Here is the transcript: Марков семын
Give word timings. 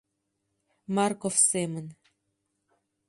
Марков 0.95 1.35
семын 1.49 1.87